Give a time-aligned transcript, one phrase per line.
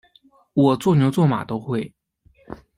[0.53, 1.93] 我做牛做马都会